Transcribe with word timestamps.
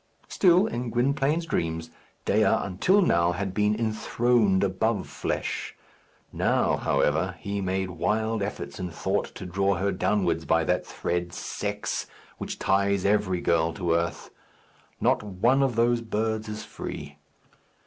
Still, 0.27 0.65
in 0.65 0.89
Gwynplaine's 0.89 1.45
dreams, 1.45 1.91
Dea, 2.25 2.41
until 2.41 3.03
now, 3.03 3.33
had 3.33 3.53
been 3.53 3.75
enthroned 3.79 4.63
above 4.63 5.07
flesh. 5.07 5.75
Now, 6.33 6.77
however, 6.77 7.35
he 7.37 7.61
made 7.61 7.91
wild 7.91 8.41
efforts 8.41 8.79
in 8.79 8.89
thought 8.89 9.25
to 9.35 9.45
draw 9.45 9.75
her 9.75 9.91
downwards 9.91 10.43
by 10.45 10.63
that 10.63 10.87
thread, 10.87 11.33
sex, 11.33 12.07
which 12.39 12.57
ties 12.57 13.05
every 13.05 13.41
girl 13.41 13.73
to 13.73 13.93
earth. 13.93 14.31
Not 14.99 15.21
one 15.21 15.61
of 15.61 15.75
those 15.75 16.01
birds 16.01 16.49
is 16.49 16.65
free. 16.65 17.17